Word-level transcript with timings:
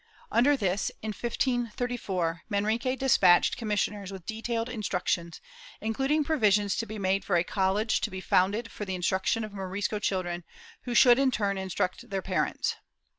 ^ 0.01 0.03
Under 0.31 0.57
this, 0.57 0.89
in 1.03 1.09
1534, 1.09 2.41
Manrique 2.49 2.97
despatched 2.97 3.55
commis 3.55 3.85
sioners 3.87 4.11
with 4.11 4.25
detailed 4.25 4.67
instructions, 4.67 5.39
including 5.79 6.23
provisions 6.23 6.75
to 6.77 6.87
be 6.87 6.97
made 6.97 7.23
for 7.23 7.35
a 7.35 7.43
college 7.43 8.01
to 8.01 8.09
be 8.09 8.19
founded 8.19 8.71
for 8.71 8.83
the 8.83 8.95
instruction 8.95 9.43
of 9.43 9.53
Morisco 9.53 9.99
children, 9.99 10.43
who 10.85 10.95
should 10.95 11.19
in 11.19 11.29
turn 11.29 11.55
instruct 11.59 12.09
their 12.09 12.23
parents. 12.23 12.77